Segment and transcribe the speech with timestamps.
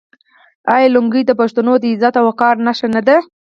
[0.73, 3.17] آیا لونګۍ د پښتنو د عزت او وقار نښه نه ده؟